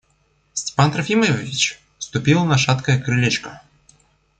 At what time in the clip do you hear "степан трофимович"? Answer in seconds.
0.55-1.79